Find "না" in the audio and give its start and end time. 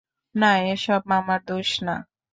0.35-0.51, 1.87-1.95